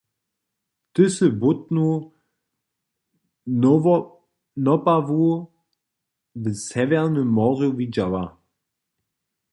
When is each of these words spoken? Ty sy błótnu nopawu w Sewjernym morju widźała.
Ty 0.93 1.03
sy 1.15 1.27
błótnu 1.39 1.87
nopawu 4.65 5.25
w 6.43 6.45
Sewjernym 6.69 7.29
morju 7.39 7.69
widźała. 7.79 8.23